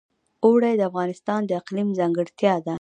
اوړي 0.45 0.73
د 0.77 0.81
افغانستان 0.89 1.41
د 1.45 1.51
اقلیم 1.61 1.89
ځانګړتیا 1.99 2.53
ده. 2.65 2.69